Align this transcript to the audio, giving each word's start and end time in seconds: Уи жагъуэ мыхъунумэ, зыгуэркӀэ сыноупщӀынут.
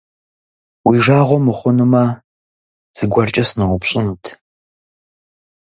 Уи 0.87 0.97
жагъуэ 1.05 1.39
мыхъунумэ, 1.45 2.03
зыгуэркӀэ 2.97 3.43
сыноупщӀынут. 3.49 4.23